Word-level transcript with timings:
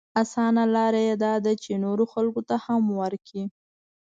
اسانه 0.21 0.63
لاره 0.75 1.01
يې 1.07 1.15
دا 1.23 1.33
ده 1.45 1.53
چې 1.63 1.71
نورو 1.83 2.03
خلکو 2.13 2.41
ته 2.49 2.55
هم 2.65 2.83
ورکړي. 3.01 3.43